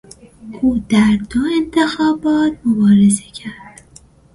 [0.61, 3.81] او در دو انتخابات مبارزه کرد.